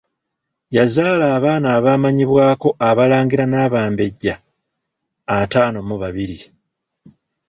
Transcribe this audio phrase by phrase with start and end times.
[0.75, 4.35] Yazaala abaana abaamanyibwako Abalangira n'Abambejja
[5.39, 6.37] ataano mu babiri.